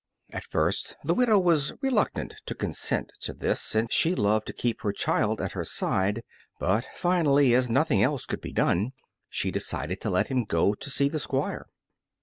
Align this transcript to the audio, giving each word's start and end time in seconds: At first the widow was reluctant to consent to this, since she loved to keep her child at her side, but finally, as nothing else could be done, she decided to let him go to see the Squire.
At 0.31 0.45
first 0.45 0.95
the 1.03 1.13
widow 1.13 1.37
was 1.37 1.73
reluctant 1.79 2.33
to 2.47 2.55
consent 2.55 3.11
to 3.19 3.35
this, 3.35 3.61
since 3.61 3.93
she 3.93 4.15
loved 4.15 4.47
to 4.47 4.51
keep 4.53 4.81
her 4.81 4.91
child 4.91 5.39
at 5.39 5.51
her 5.51 5.63
side, 5.63 6.23
but 6.59 6.87
finally, 6.95 7.53
as 7.53 7.69
nothing 7.69 8.01
else 8.01 8.25
could 8.25 8.41
be 8.41 8.51
done, 8.51 8.93
she 9.29 9.51
decided 9.51 10.01
to 10.01 10.09
let 10.09 10.29
him 10.29 10.43
go 10.45 10.73
to 10.73 10.89
see 10.89 11.07
the 11.07 11.19
Squire. 11.19 11.67